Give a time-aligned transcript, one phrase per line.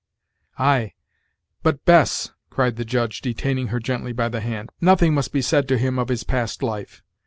[0.57, 0.93] "Ay!
[1.61, 5.67] but, Bess," cried the judge, detaining her gently by the hand, "nothing must be said
[5.67, 7.03] to him of his past life.